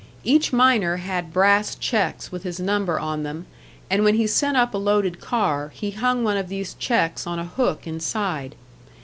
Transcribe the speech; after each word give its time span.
Each 0.23 0.51
miner 0.51 0.97
had 0.97 1.31
brass 1.31 1.75
checks 1.75 2.31
with 2.31 2.41
his 2.41 2.59
number 2.59 2.99
on 2.99 3.21
them, 3.21 3.45
and 3.87 4.03
when 4.03 4.15
he 4.15 4.25
sent 4.25 4.57
up 4.57 4.73
a 4.73 4.79
loaded 4.79 5.19
car, 5.21 5.69
he 5.75 5.91
hung 5.91 6.23
one 6.23 6.37
of 6.37 6.49
these 6.49 6.73
checks 6.73 7.27
on 7.27 7.37
a 7.37 7.45
hook 7.45 7.85
inside. 7.85 8.55